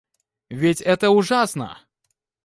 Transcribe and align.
Ведь 0.49 0.81
это 0.81 1.09
ужасно! 1.11 1.79